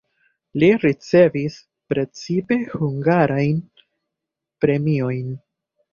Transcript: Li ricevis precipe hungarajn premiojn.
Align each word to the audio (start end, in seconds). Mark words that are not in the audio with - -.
Li 0.61 0.67
ricevis 0.85 1.57
precipe 1.93 2.57
hungarajn 2.71 3.61
premiojn. 4.65 5.33